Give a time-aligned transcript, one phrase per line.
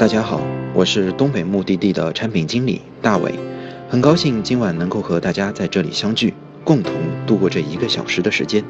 [0.00, 0.40] 大家好，
[0.72, 3.34] 我是东北目的地的产品经理大伟，
[3.86, 6.32] 很高兴今晚能够和大家在这里相聚，
[6.64, 6.94] 共同
[7.26, 8.64] 度过这一个小时的时间。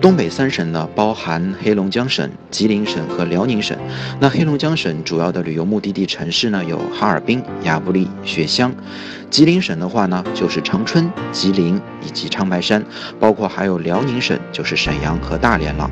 [0.00, 3.76] 东北三省呢，包含黑龙江省、吉林省和辽宁省。
[4.18, 8.70] 那黑龙江省主要的旅游目的地城市呢，有哈尔滨、亚布力、雪乡；
[9.28, 12.82] 吉林省的话呢，就是长春、吉林以及长白山，
[13.20, 15.90] 包括还有辽宁省，就是沈阳和大连了。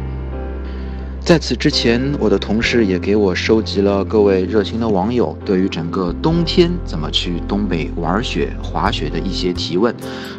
[1.25, 9.95] 在此之前，我的同事也给我收集了各位热心的网友对于整个冬天怎么去东北玩雪、滑雪的一些提问，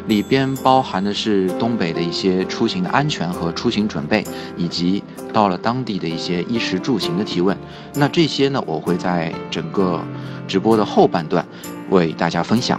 [0.06, 4.22] 里边包含的是东北的一些出行的安全和出行准备，
[4.58, 7.56] 以及到了当地的一些衣食住行的提问。
[7.94, 10.00] 那这些呢，我会在整个
[10.46, 11.44] 直播的后半段
[11.88, 12.78] 为大家分享。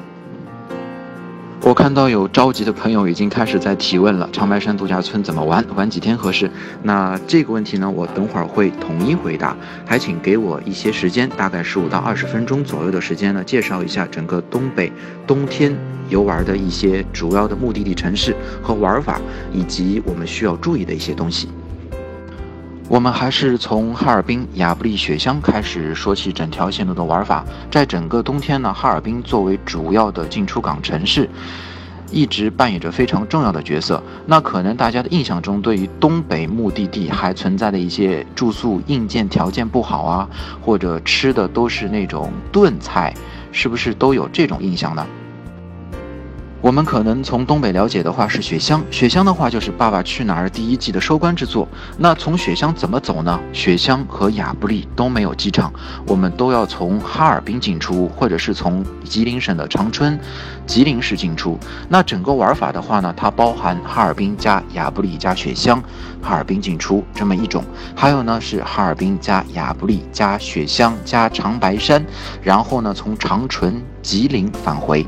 [1.66, 5.66] 我看到有着急的朋友已经开始在提问了，长白山度假村怎么玩？
[5.76, 6.48] 玩几天合适？
[6.84, 9.58] 那这个问题呢，我等会儿会统一回答。
[9.84, 14.92] 还请给我一些时间，大概十五到二十分钟左右的时间呢，介绍一下整个东北
[15.26, 15.76] 冬天
[16.08, 19.20] 游玩的一些主要的目的地城市和玩法，
[19.52, 21.50] 以及我们需要注意的一些东西。
[22.88, 27.44] 我们还是从哈尔滨、亚布力、雪乡开始说起整条线路的玩法。
[27.72, 31.28] 在整个冬天呢，哈尔滨作为主要的进出港城市，
[32.12, 34.02] 一直扮演着非常重要的角色。
[34.28, 40.30] 那可能大家的印象中，对于东北目的地还存在的一些住宿硬件条件不好啊，
[40.62, 43.12] 或者吃的都是那种炖菜，
[43.52, 45.06] 是不是都有这种印象呢？
[46.66, 51.68] 我们可能从东北了解的话是雪乡，雪乡的话就是《爸爸去哪儿》第一季的收官之作。
[51.96, 53.40] 那从雪乡怎么走呢？
[53.54, 55.72] 雪乡和亚布力都没有机场，
[56.08, 60.20] 我们都要从哈尔滨进出，或者是从吉林省的长春、
[60.66, 61.56] 吉林市进出。
[61.88, 65.80] 那整个玩法的话呢，它包含哈尔滨加亚布力加雪乡，
[66.20, 67.62] 哈尔滨进出这么一种；
[67.96, 72.04] 还有呢是哈尔滨加亚布力加雪乡加长白山，
[72.42, 75.06] 然后呢从长春、吉林返回。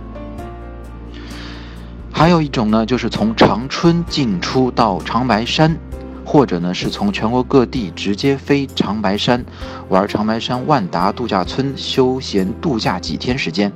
[2.18, 5.78] 还有一种呢，就是从长春进出到长白山，
[6.26, 9.46] 或者呢是从全国各地直接飞长白山，
[9.90, 13.72] 玩长白山万达度假村休闲度假几天时间，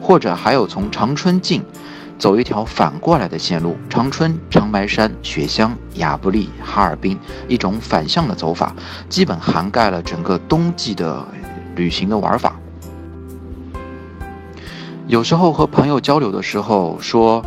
[0.00, 1.62] 或者还有从长春进，
[2.18, 7.18] 走一条反过来的线路，长春、长白山、雪乡、亚布力、哈尔滨，
[7.48, 8.74] 一种反向的走法，
[9.10, 11.22] 基本涵盖了整个冬季的
[11.76, 12.56] 旅行的玩法。
[15.06, 17.44] 有时候和朋友交流的时候说。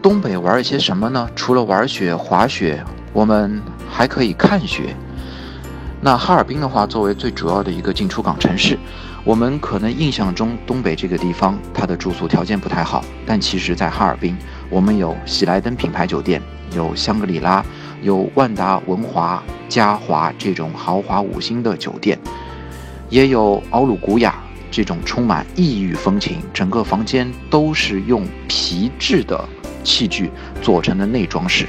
[0.00, 1.28] 东北玩一些什么呢？
[1.34, 2.82] 除了玩雪、滑雪，
[3.12, 3.60] 我们
[3.90, 4.94] 还可以看雪。
[6.00, 8.78] 那哈尔滨的话，作为最主要的一个进出港城市，
[9.24, 14.36] 我们可能印象中东北这个地方它的住宿条件不太好，但其实，在哈尔滨，
[14.70, 16.40] 我们有喜来登品牌酒店，
[16.76, 17.64] 有香格里拉，
[18.00, 22.16] 有万达、文华、嘉华这种豪华五星的酒店，
[23.08, 24.36] 也有奥鲁古雅
[24.70, 29.44] 这种充满异域风情，整个房间都是用皮质的。
[29.88, 31.64] 器具做成的内装饰。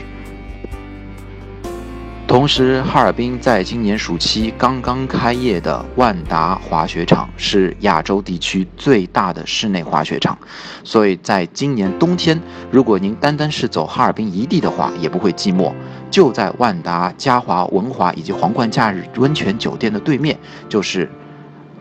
[2.28, 10.38] 同时，哈尔滨在今年暑期刚刚开业的万达滑雪场是亚洲地区最大的室内滑雪场，
[10.84, 15.74] 所以在今年冬天，如果您单单是走哈尔滨一地的话，也不会寂寞。
[16.12, 20.38] 就在万达嘉华文华以及皇冠假日温泉酒店的对面，
[20.68, 21.10] 就是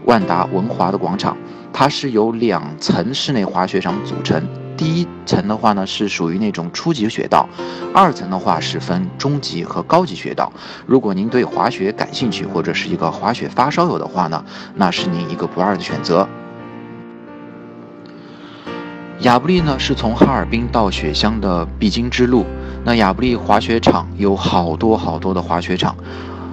[0.06, 1.36] 万达文华的广场，
[1.74, 4.42] 它是由两层室内滑雪场组成。
[4.78, 7.48] 第一层的话呢，是属于那种初级雪道；
[7.92, 10.52] 二层的话是分中级和高级雪道。
[10.86, 14.44] 如果您对滑雪感兴趣，或者是一个滑雪发烧友的话呢，
[14.76, 16.26] 那是您一个不二的选择。
[19.22, 22.46] 亚布力呢，是从哈尔滨到雪乡的必经之路。
[22.84, 25.96] 那亚布力滑雪场有好多好多的滑雪场。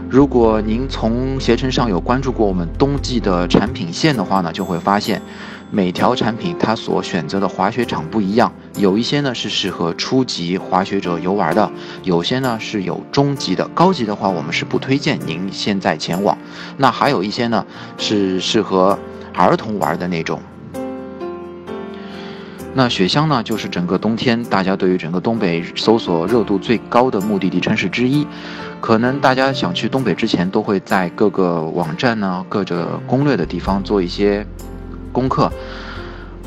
[0.10, 5.22] 如果您从携程上有关注过我们冬季的产品线的话呢，就会发现。
[5.72, 11.70] 每条产品它所选择的滑雪场不一样，有一些呢是适合初级滑雪者游玩的，
[12.04, 16.38] 有些呢是有中级的，高级的话我们是不推荐您现在前往。
[16.78, 17.66] 那还有一些呢
[17.98, 18.98] 是适合
[19.34, 20.40] 儿童玩的那种。
[22.74, 28.28] 那雪乡呢，就是整个冬天大家对于整个东北搜索热度最高的目的地城市之一。
[28.82, 34.46] 可能大家想去东北之前，都会在各个网站呢、各个攻略的地方做一些。
[35.16, 35.50] 功课，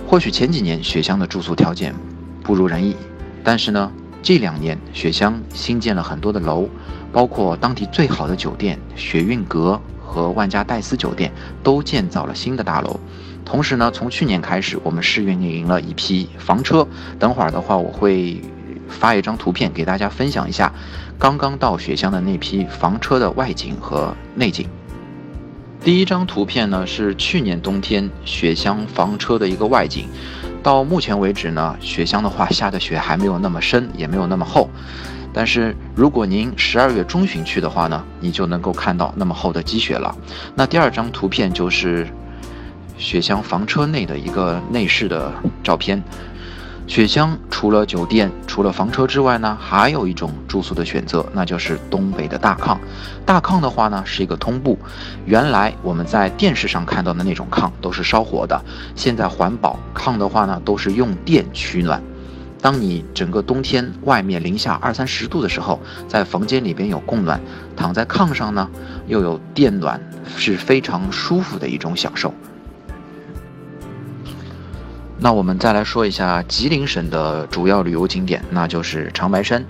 [0.07, 1.95] 或许前几年雪乡的住宿条件
[2.43, 2.95] 不如人意，
[3.43, 3.91] 但是呢，
[4.23, 6.69] 这两年雪乡新建了很多的楼，
[7.11, 11.33] 包括当地最好的酒店雪韵阁和万家戴斯酒店
[11.63, 13.01] 都建造了新的大楼。
[13.43, 16.87] 同时呢，从去年开始，我们试运营了一批房车。
[17.19, 18.39] 等会儿的话，我会
[18.87, 20.71] 发一张图片给大家分享一下
[21.19, 24.69] 刚刚到雪乡的那批房车的外景和内景。
[25.85, 30.07] 第一张图片呢是去年冬天雪乡房车的一个外景。
[30.63, 34.69] 到目前为止呢，雪乡的话下的雪还没有那么深，也没有那么厚。
[35.33, 40.15] 但是如果您十二月中旬去的话呢，你就能够看到那么厚的积雪了。
[40.55, 42.07] 那第二张图片就是
[42.99, 45.33] 雪乡房车内的一个内饰的
[45.63, 46.03] 照片。
[46.89, 52.79] 雪乡除了酒店、除了房车之外呢，还有一种住宿的选择，那就是东北的大炕。
[53.27, 54.77] 大炕的话呢，是一个通铺。
[55.27, 58.59] 原来我们在电视上看到的那种炕都是烧火的，
[58.97, 62.03] 现在环保炕的话呢，都是用电取暖。
[62.63, 67.39] 当你整个冬天外面零下二三十度的时候，在房间里边有供暖，
[67.77, 68.67] 躺在炕上呢，
[69.07, 70.01] 又有电暖，
[70.39, 72.33] 是非常舒服的一种享受。
[75.21, 79.65] 那我们再来说一下吉林省的主要旅游景点，那就是长白山。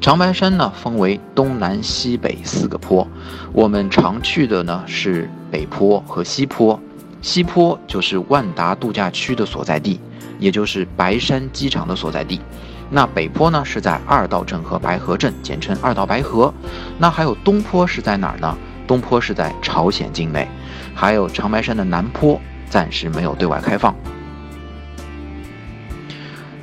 [0.00, 3.06] 长白山呢分为东南西北四个坡，
[3.52, 6.80] 我们常去的呢是北坡和西坡。
[7.20, 10.00] 西坡就是万达度假区的所在地，
[10.38, 12.40] 也就是白山机场的所在地。
[12.88, 16.52] 那北坡呢是在二道镇和白河镇，简称二道白河。
[16.98, 18.56] 那还有东坡是在哪儿呢？
[18.86, 20.48] 东坡是在朝鲜境内。
[20.94, 22.40] 还有长白山的南坡
[22.70, 23.94] 暂时没有对外开放。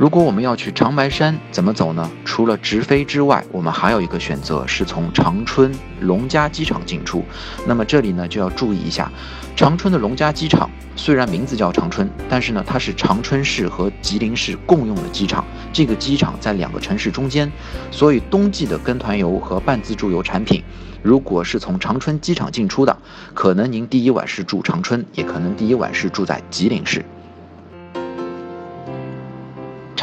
[0.04, 2.12] 如果我们要去长白山，怎么走呢？
[2.26, 7.24] 除了直飞之外，我们还有一个选择是从长春龙嘉机场进出。
[7.66, 9.10] 那么这里呢就要注意一下，
[9.56, 15.46] 长春的龙嘉机场虽然名字叫长春，但是呢它是长春市和吉林市共用的机场。
[15.72, 17.50] 这个机场在两个城市中间，
[17.90, 20.62] 所以冬季的跟团游和半自助游产品，
[21.02, 22.98] 如果是从长春机场进出的，
[23.34, 27.06] 可能您第一晚是住长春，也可能第一晚是住在吉林市。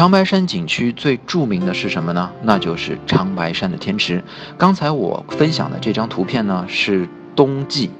[0.00, 2.30] 长白山景区最著名的是什么呢？
[2.40, 4.24] 那就是长白山的天池。
[4.56, 7.06] 刚才我分享的这张图片呢，是
[7.36, 7.90] 冬季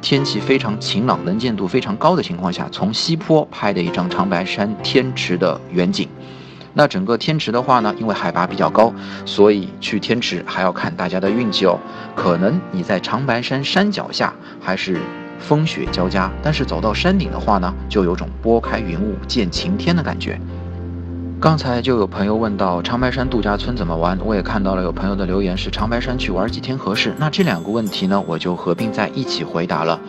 [0.00, 6.08] 天气非常晴朗、能见度非常高的情况下，从西坡拍的一张长白山天池的远景。
[6.74, 8.94] 那整个天池的话呢，因为海拔比较高，
[9.26, 11.76] 所以去天池还要看大家的运气哦。
[12.14, 15.00] 可能你在长白山山脚下还是
[15.40, 20.40] 风雪交加，但是走到山顶的话呢，就有种拨开云雾见晴天的感觉。
[21.40, 27.14] 刚才就有朋友问到长白山度假村怎么玩，我也看到了有朋友的留言是长白山去玩几天合适。
[27.16, 30.00] 那这两个问题呢，我就合并在一起回答了。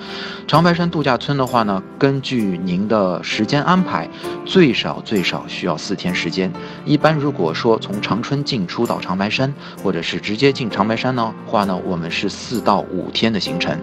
[0.48, 4.10] 长白山度假村的话呢，根据您的时间安排，
[4.44, 6.52] 最少最少需要四天时间。
[6.84, 9.54] 一般如果说从长春进出到长白山，
[9.84, 13.80] 或者是直接进长白山呢话呢，我们是四到五天的行程。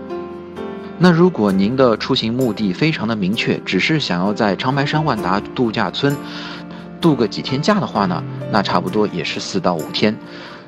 [0.99, 6.17] 那如果您的出行目的非常的明确，只是想要在长白山万达度假村。
[7.01, 10.17] 度个几天假的话呢，那差不多也是四到五天。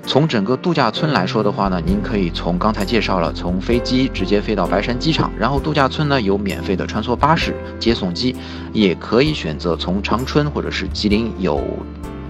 [0.07, 8.35] 从整个度假村来说的话呢，您可以从刚才介绍了，从飞机直接飞到白山机场，然后度假村呢有免费的穿梭巴士接送机，
[8.73, 11.63] 也可以选择从长春或者是吉林有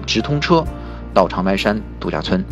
[0.07, 0.65] 直通车
[1.15, 2.45] 到长白山度假村。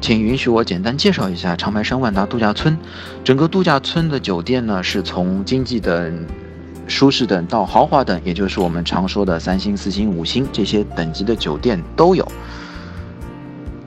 [0.00, 2.76] 请允许我简单介绍一下长白山万达度假村。
[3.22, 6.26] 整个度假村的酒店呢是从经济等。
[6.86, 12.26] 舒适等到豪华等，也就是我们常说的三星、四星、五星这些等级的酒店都有。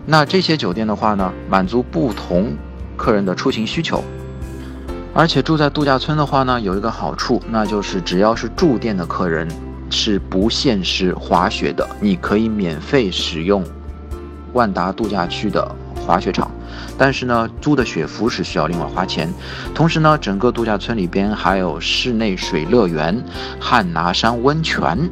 [0.05, 2.55] 那这些酒店的话呢，满足不同
[2.95, 4.03] 客人的出行需求。
[5.13, 9.47] 而且住在度假村的话呢，有一个好处，那就是只要是住店的客人
[9.89, 13.63] 是不限时滑雪的，你可以免费使用
[14.53, 15.65] 万达度假区的
[16.05, 16.51] 滑雪场。
[16.97, 19.27] 但是呢，租的雪服是需要另外花钱。
[19.73, 23.23] 同时呢，整个度假村里边还有室内水乐园、
[23.59, 25.09] 汉拿山温泉。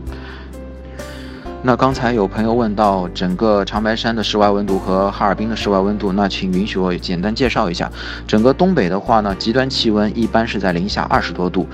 [1.65, 7.89] 那刚才有朋友问到整个长白山的室外温度和哈尔滨的室外温度，那请允许我简单介绍一下。
[8.27, 11.65] 整个东北的话呢，极端气温一般是在零下二十多度，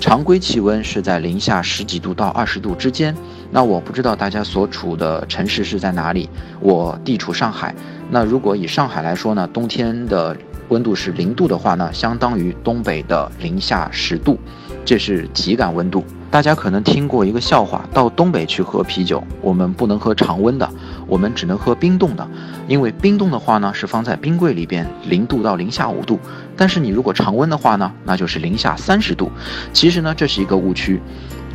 [0.00, 3.16] 常规气温是在零下十几度到二十度之间。
[3.50, 6.28] 那我不知道大家所处的城市是在哪里，
[6.60, 7.74] 我地处上海。
[8.10, 10.36] 那如果以上海来说呢，冬天的
[10.68, 14.38] 温度是零度的话呢，相当于东北的零下十度，
[14.84, 16.04] 这是体感温度。
[16.30, 20.68] 大家可能听过一个笑话，到东北去喝啤酒，我们不能喝常温的，
[21.06, 22.28] 我们只能喝冰冻的，
[22.66, 26.20] 因为冰冻的话呢是放在冰柜里边，零度到零下五度，
[26.54, 29.32] 但是你如果常温的话呢，那就是零下三十度。
[29.72, 31.00] 其实呢，这是一个误区。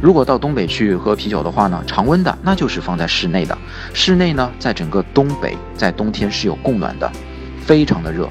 [0.03, 3.57] 如果到东北去喝啤酒的话呢，常温的那就是放在室内的。
[3.93, 7.09] 室内呢，在整个东北，在冬天是有供暖的，
[7.65, 8.27] 非常的热。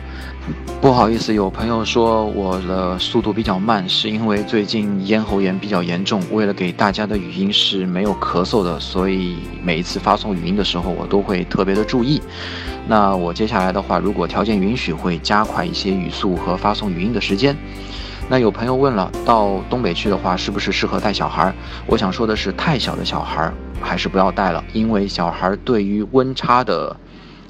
[0.82, 6.22] 不好意思，有朋友说我的速度比较慢，是因为最近咽喉炎比较严重。
[6.30, 12.20] 为了给大家的语音是没有咳嗽的，所以每一次发送语音的时候，我都会特别的注意。
[12.86, 17.56] 那我接下来的话，如果条件允许，会加快一些语速和发送语音的时间。
[18.28, 21.52] 那有朋友问了，到东北去的话，是不是适合带小孩？
[21.86, 26.96] 我想说的是，太小的小孩还是不要带了，因为小孩对于温差的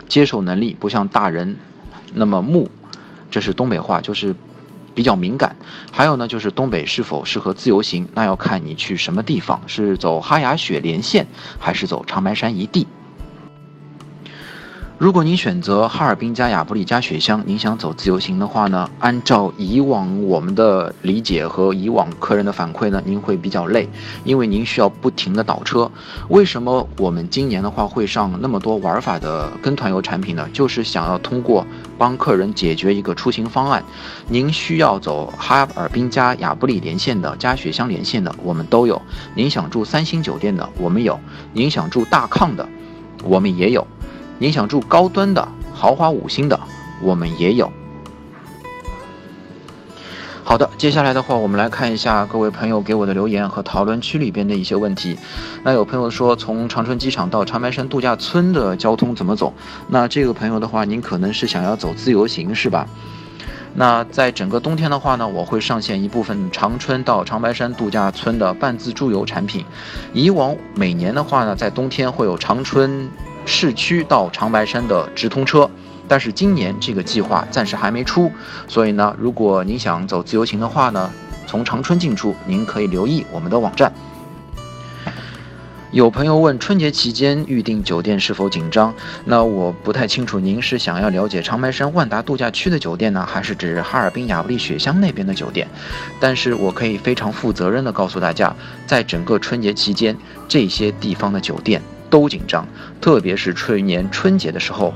[0.09, 1.57] 接受能力不像大人
[2.15, 2.69] 那么木，
[3.31, 4.35] 这是东北话，就是
[4.93, 5.55] 比较敏感。
[5.93, 11.29] 还有呢，就是东北是否适合自由行，那要看你去什么地方，是走哈雅雪连线，
[11.61, 12.89] 还是走长白山一地。
[15.03, 18.89] 如果您选择哈尔滨加亚布力加雪乡，您想走自由行的话呢？
[19.01, 23.89] 按照以往我们的理解和以往客人的反馈呢，您会比较累，
[24.23, 25.91] 因为您需要不停的倒车。
[26.29, 30.49] 为什么我们今年的话会上那么多玩法的跟团游产品呢？
[30.53, 31.67] 就是想要通过
[31.99, 33.83] 帮客人解决一个出行方案。
[34.29, 39.03] 您需要走哈尔滨加亚布力连线的，加雪乡连线的，我们都有。
[39.35, 41.19] 您想住三星酒店的，我们有；
[41.53, 42.65] 您想住大炕的，
[43.25, 43.85] 我们也有。
[44.43, 46.59] 您想住高端的豪华五星的，
[47.01, 47.71] 我们也有。
[50.43, 55.17] 好的，接下来的话，我们来看一下各位朋友给我的留言和讨论区里边的一些问题。
[55.63, 59.55] 那有朋友说，从长春机场到长白山度假村的交通怎么走？
[59.87, 62.85] 那这个朋友的话，您可能是想要走自由行是吧？
[63.77, 69.65] 那在整个冬天的话呢，我会上线一部分长春到长白山度假村的半自助游产品。
[70.13, 73.09] 以往每年的话呢，在冬天会有长春。
[73.45, 75.69] 市区到长白山的直通车，
[76.09, 78.31] 但是今年这个计划暂时还没出，
[78.69, 81.11] 所以呢，如果您想走自由行的话呢，
[81.47, 83.93] 从长春进出，您可以留意我们的网站。
[85.91, 88.95] 有朋友问春节期间预订酒店是否紧张？
[89.27, 95.69] 那我不太清楚，您是想要了解长白山万达度假区的酒店呢，还是指哈尔滨亚布力雪乡那边的酒店？
[96.19, 98.57] 但是我可以非常负责任的告诉大家，
[98.87, 100.17] 在整个春节期间，
[100.49, 101.83] 这些地方的酒店。
[102.13, 102.69] 都紧张，
[103.01, 104.93] 特别是去年春节的时候，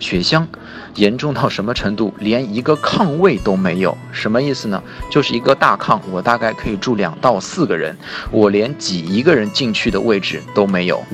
[0.00, 0.48] 雪乡
[0.94, 2.14] 严重到什么程度？
[2.18, 3.94] 连一个炕位都没有。
[4.12, 4.82] 什么意思呢？
[5.10, 7.94] 就是一个大炕，我大概可以住两到四个人，
[8.30, 11.04] 我连挤一个人进去的位置都没有。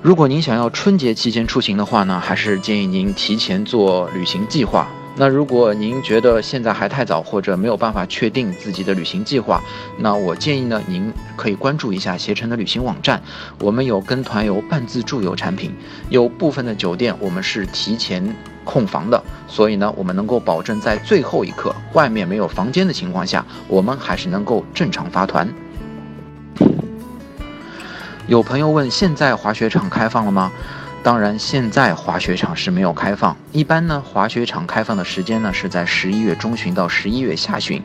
[0.00, 4.86] 如果您想要春节期间出行的话呢，还是建议您提前做旅行计划。
[5.16, 9.62] 那如果您觉得现在还太早，或者没有办法确定自己的旅行计划，
[9.96, 13.22] 那我建议呢，您可以关注一下携程的旅行网站，
[13.60, 15.72] 我们有跟团游、半自助游产品，
[16.08, 25.48] 有部分的酒店我们是提前控房的，所以呢，我们能够保证在最后一刻外面没有房间的情况下，我们还是能够正常发团。
[28.26, 30.50] 有朋友问，现在滑雪场开放了吗？
[31.04, 33.36] 当然，现在滑雪场是没有开放。
[33.52, 37.82] 一般呢，滑雪场开放的时间呢是在十一月中旬到十一月下旬。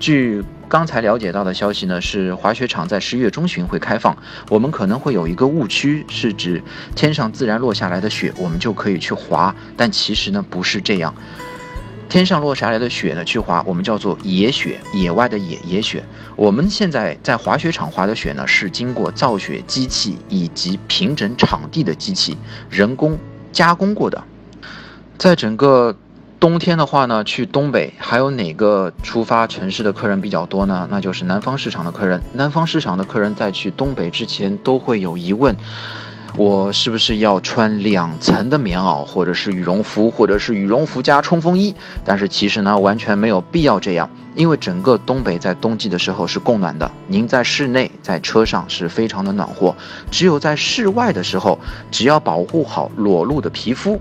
[0.00, 4.16] 据刚才了解到的消息呢，是滑雪场在十一月中旬会开放。
[4.48, 6.62] 我们可能会有一个误区，是指
[6.96, 9.54] 天上自然落下来的雪，我们就可以去滑。
[9.76, 11.14] 但其实呢，不是这样。
[12.12, 16.04] 天上落下来的雪呢，去滑，我们叫做野雪，野外的野野雪。
[16.36, 22.36] 我们现在在滑雪场滑的雪呢，是经过造雪机器以及平整场地的机器
[22.68, 23.18] 人工
[23.50, 24.22] 加工过的。
[25.16, 25.96] 在整个
[26.38, 30.86] 冬天的话呢，去东北还有哪个出发城市的客人比较多呢？
[30.90, 32.20] 那就是南方市场的客人。
[32.34, 35.56] 南方市场的客人在去东北之前都会有疑问。
[36.34, 41.74] 我是不是要穿两层的棉袄，或者是羽绒服，或者是羽绒服加冲锋衣？
[42.06, 46.90] 但是其实呢，完全没有必要这样，因为整个东北在冬季的时候是供暖的。
[47.06, 49.76] 您在室内，在车上是非常的暖和，
[50.10, 51.58] 只有在室外的时候，
[51.90, 54.00] 只要保护好裸露的皮肤，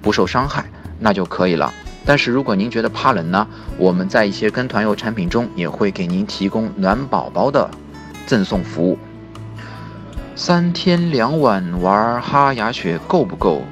[0.00, 0.64] 不受伤害，
[1.00, 1.74] 那就可以了。
[2.04, 3.44] 但是如果您觉得怕冷呢，
[3.76, 7.68] 我们在一些跟团游产品中也会给您提供暖宝宝的
[8.24, 8.96] 赠送服务。
[10.34, 13.62] 三天两晚玩哈雅雪够不够？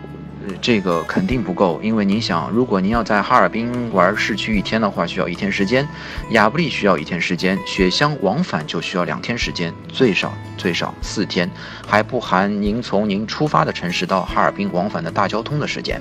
[0.61, 5.85] 这个肯定不够，因为您想，如果您要在哈尔滨玩市区一天的话，需要一天时间；
[6.33, 11.51] 亚布力需要一天时间，雪乡往返就需要两天时间，最少最少四天，
[11.87, 16.01] 还不含您从您出发的城市到哈尔滨往返的大交通的时间。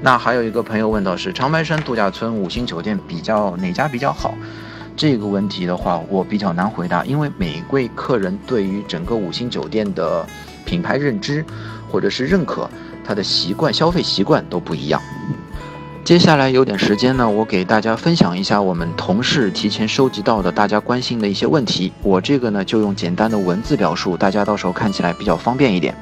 [0.00, 4.34] 那还有一个朋友问到是长白山度假村五星酒店比较哪家比较好？
[4.96, 10.26] 这个问题的话，我比较难回答，因为每位客人对于整个五星酒店的
[10.64, 11.44] 品牌认知
[11.90, 12.68] 或者是认可，
[13.04, 15.00] 他的习惯、消费习惯都不一样。
[16.04, 21.92] 接下来有点时间呢，我给大家分享一下我们同事提前收集到的大家关心的一些问题。
[22.02, 25.94] 我这个呢，就用简单的文字表述，大家到时候看起来比较方便一点。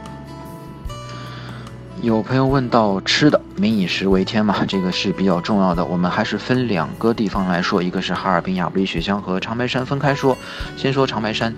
[2.03, 5.85] 有朋友问到吃的，民以食为天嘛， 这个是比较重要的。
[5.85, 10.35] 我们还是分两个地方来说，一个是哈尔滨亚布力雪乡和长白山分开说。
[10.79, 11.55] 先说长白山，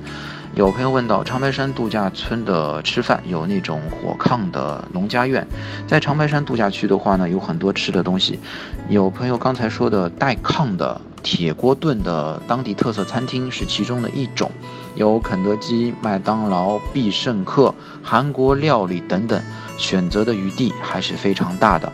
[0.56, 5.46] 有朋友问到长白山度假村的吃饭有那种火炕的农家院，
[5.86, 8.40] 在长白山度假区的话呢，有很多吃的东西。
[8.88, 14.50] 有朋友刚才说的带炕的铁锅炖的当地特色餐厅是其中的一种，
[14.96, 17.72] 有肯德基、麦当劳、必胜客、
[18.02, 19.40] 韩国料理等等，
[19.82, 21.92] 选择的余地还是非常大的。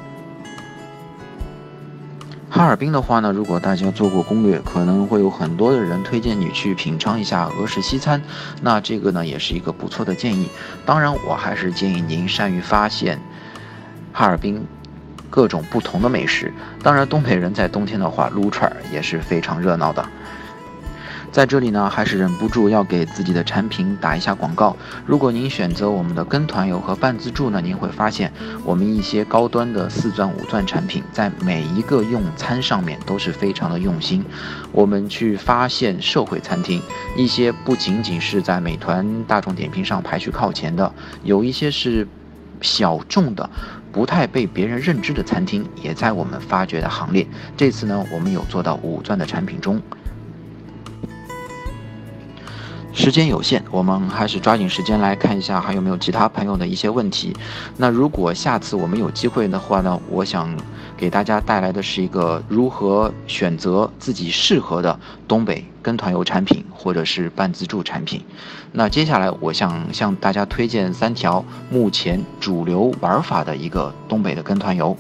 [2.51, 8.21] 哈尔滨的话呢，如果大家做过攻略，可能会有很多的人推荐你去品尝一下俄式西餐，
[8.61, 10.51] 那这个呢也是一个不错的建议。
[10.85, 13.19] 当然，我还是建议您善于发现
[14.13, 14.63] 哈尔滨
[15.31, 16.53] 各种不同的美食。
[16.83, 20.07] 当然，东北人在冬天的话撸串也是非常热闹的。
[21.31, 24.77] 在这里呢，还是忍不住要给自己的产品打一下广告。
[25.07, 28.33] 如果您选择我们的跟团游和半自助呢，您会发现
[28.65, 34.25] 我们一些高端的四钻五钻产品，在每一个用餐上面都是非常的用心。
[34.73, 36.83] 我们去发现社会餐厅，
[37.17, 40.93] 一些不仅仅是在美团、大众点评上排序靠前的，
[41.23, 42.09] 有一些是
[42.61, 43.49] 小众的、
[43.93, 47.25] 不太被别人认知的餐厅，也在我们发掘的行列。
[47.57, 49.81] 这次呢，我们有做到五钻的产品中。
[52.99, 57.33] 时间有限，我们还是抓紧时间来看一下还有没有其他朋友的一些问题。
[57.77, 60.53] 那如果下次我们有机会的话呢，我想
[60.97, 68.21] 给大家带来的是一个如何选择自己适合的东北跟团游产品或者是半自助产品。
[68.73, 74.97] 那接下来我想向大家推荐三条目前主流玩法的一个东北的跟团游。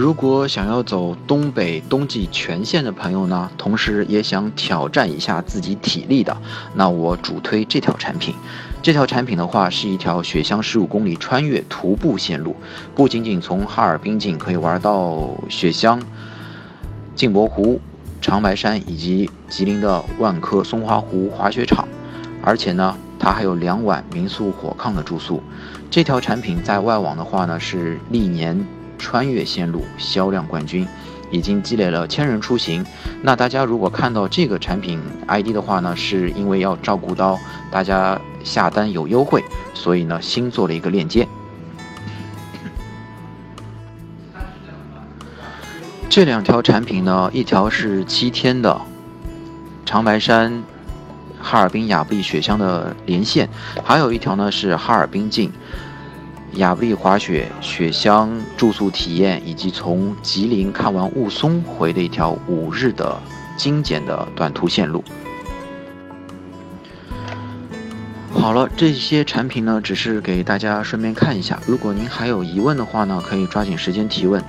[0.00, 6.34] 如果想要走东北冬季全线的朋友呢，同时也想挑战一下自己体力的，
[6.74, 8.34] 那我主推这条产品。
[8.80, 12.56] 这条产品的话，是一条雪乡十五公里穿越徒步线路，
[12.94, 16.00] 不仅仅从哈尔滨境可以玩到雪乡、
[17.14, 17.78] 镜泊湖、
[18.22, 21.86] 长白山以及吉林的万科松花湖滑雪场，
[22.42, 25.42] 而且呢，它还有两晚民宿火炕的住宿。
[25.90, 28.66] 这条产品在外网的话呢，是历年。
[29.00, 30.86] 穿越线路销量冠军，
[31.32, 32.84] 已经积累了千人出行。
[33.22, 37.38] 那大家如果看到这个产品 ID 的话呢，是因为要照顾到
[37.72, 39.42] 大家下单有优惠，
[39.74, 41.26] 所以呢新做了一个链接。
[46.08, 48.80] 这两条产品呢，一条是七天的
[49.86, 50.62] 长白山、
[51.40, 53.48] 哈尔滨亚布力雪乡的连线，
[53.82, 55.50] 还有一条呢是哈尔滨境。
[56.54, 63.20] 亚布力滑雪、雪乡住宿体验，以及从吉林看完雾凇回的一条五日的
[63.56, 65.02] 精简的短途线路。
[68.32, 71.60] 好了，这些产品呢，只是给大家顺便看一下。
[71.66, 74.42] 如果您还有疑问的话呢，可以抓紧时间提问。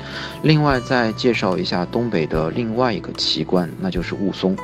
[0.44, 4.58] 另外，再介绍一下东北的另外一个奇观，那就是雾凇。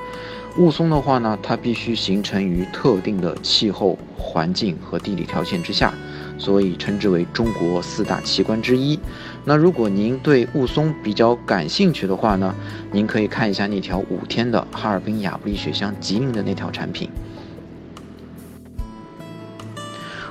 [0.57, 5.93] 雾凇的话呢，它必须形成于特定的气候环境和地理条件之下。
[6.37, 8.99] 所以称之为中国四大奇观之一。
[9.45, 12.53] 那如果您对雾凇比较感兴趣的话呢，
[12.91, 17.09] 您可以看一下那条五天的哈尔滨亚布力雪乡吉林的那条产品。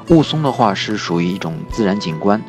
[0.08, 2.40] 雾凇的话是属于一种自然景观，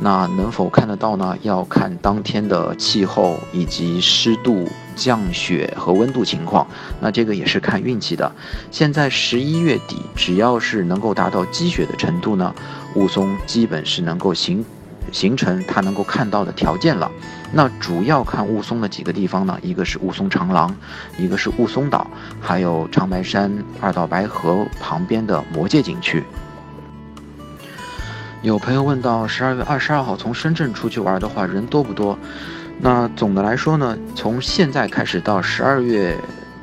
[0.00, 1.36] 那能否看得到呢？
[1.42, 6.66] 要看当天的气候以及湿度、降雪和温度情况，
[7.00, 8.30] 那这个也是看运气的。
[8.70, 12.54] 现在十一月底，只要是能够达到积雪的程度呢，
[12.96, 14.64] 雾凇基本是能够形
[15.12, 17.10] 形成它能够看到的条件了。
[17.52, 20.74] 那主要看雾凇的几个地方呢，一个是雾凇长廊，
[21.16, 22.06] 一个是雾凇岛，
[22.40, 26.24] 还有长白山二道白河旁边的魔界景区。
[28.44, 32.18] 有朋友问到，十二月二十二号从深圳出去玩的话，人多不多？
[32.78, 36.14] 那总的来说呢，从现在开始到十二月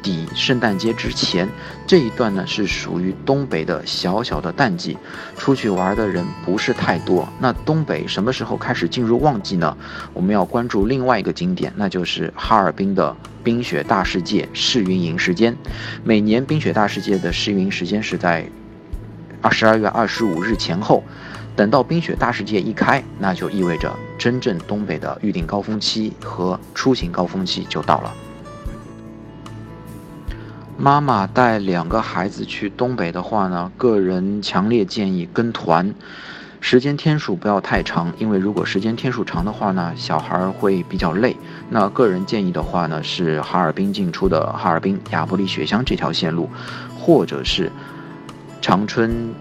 [0.04, 1.50] 底圣诞节之前
[1.88, 4.96] 这一段呢，是属于东北的小小的淡季，
[5.36, 7.28] 出去玩的人不是太多。
[7.40, 9.76] 那东北什么时候开始进入旺季呢？
[10.14, 15.58] 我们要关注另外一个景点，那就是哈尔滨的冰雪大世界试运营时间。
[16.04, 18.48] 每年冰雪大世界的试运营时间是在
[19.42, 21.04] 二十二月二十五日前后。
[21.62, 28.12] 等到冰雪大世界一开，那就意味着真正东北的预订高峰期和出行高峰期就到了。
[30.76, 35.94] 妈妈带两个孩子去东北的话呢，个人强烈建议跟团，
[36.60, 41.38] 时间天数不要太长，因为如果时间天数长的话呢，小孩会比较累。
[41.70, 46.50] 那个人建议的话呢，是哈尔滨进出的哈尔滨亚布力雪乡这条线路，
[46.98, 47.72] 或者是
[48.60, 49.32] 长春。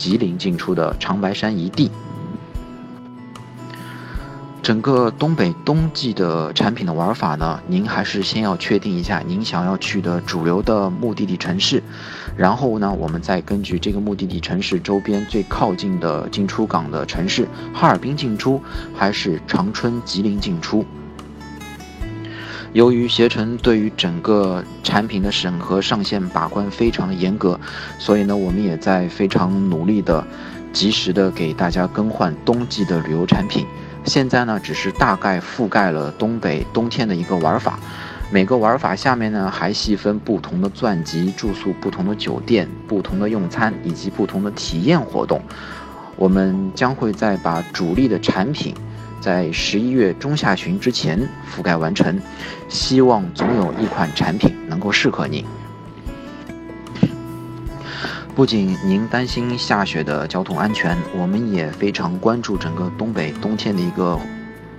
[0.00, 1.90] 吉林进出的长白山一地，
[4.62, 11.82] 整个东北冬季的产品的玩法呢，您还是先要确定一下您想要去的主流的目的地城市，
[12.34, 18.58] 然后呢，我们再根据这个目的地城市周边最靠近的进出港的城市，哈尔滨进出
[18.96, 20.82] 还是长春、吉林进出。
[22.72, 27.58] 由于携程对于整个产品的审核上线把关非常的严格，
[27.98, 30.24] 所以呢，我们也在非常努力的、
[30.72, 33.66] 及时的给大家更换冬季的旅游产品。
[34.04, 37.78] 现在呢，只是大概覆盖了东北冬天的一个玩法。
[38.30, 45.42] 每个玩法下面呢，还细分不同的钻级住宿、不同的酒店、不同的用餐以及不同的体验活动。
[46.14, 48.72] 我们将会再把主力的产品。
[49.20, 51.20] 在十一月中下旬之前
[51.54, 52.18] 覆盖完成，
[52.68, 55.44] 希望总有一款产品能够适合您。
[58.34, 64.18] 不仅您担心下雪的交通安全，我们也非常关注整个东北冬天的一个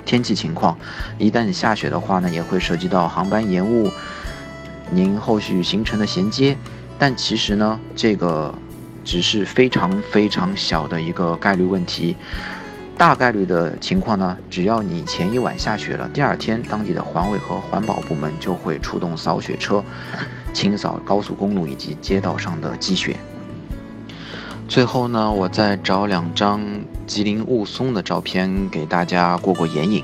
[0.04, 0.76] 天气情况。
[1.20, 3.92] 一旦下雪的话呢，也会涉及到航班延误，
[4.90, 6.58] 您后续行程的衔接。
[6.98, 8.52] 但其实呢，这个
[9.04, 12.16] 只是非常非常小的一个概率问题。
[12.98, 19.84] 大概率的情况呢，只要你前一晚下雪了，第二天当地的环卫和环保部门就会出动扫雪车，
[20.54, 23.16] 清扫高速公路以及街道上的积雪。
[24.68, 26.62] 最后呢，我再找两张
[27.08, 30.04] 吉林雾凇的照片给大家过过眼瘾。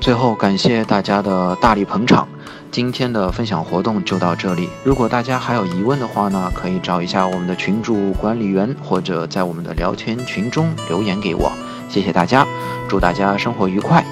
[0.00, 2.28] 最后感谢大家的大力捧场。
[2.74, 4.68] 今天的分享活动就到这里。
[4.82, 11.52] 如果大家还有疑问的话呢，可以找一下我们的群主管理员，或者在我们的聊天群中留言给我。
[11.88, 12.44] 谢谢大家，
[12.88, 14.04] 祝大家生活愉快。